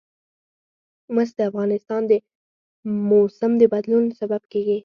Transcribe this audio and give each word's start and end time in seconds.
مس 1.13 1.29
د 1.37 1.39
افغانستان 1.49 2.01
د 2.11 2.13
موسم 3.09 3.51
د 3.61 3.63
بدلون 3.73 4.05
سبب 4.19 4.41
کېږي. 4.51 4.77